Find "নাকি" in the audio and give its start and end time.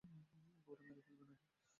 1.23-1.45